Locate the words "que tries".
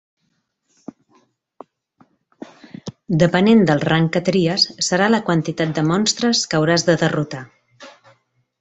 4.17-4.67